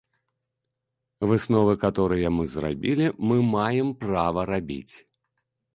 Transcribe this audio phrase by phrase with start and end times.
[1.31, 4.95] Высновы, каторыя мы зрабілі, мы маем права рабіць.